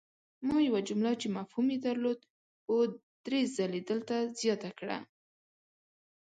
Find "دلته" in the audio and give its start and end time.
3.89-4.15